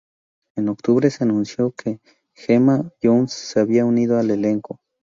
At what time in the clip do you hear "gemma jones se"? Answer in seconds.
2.33-3.59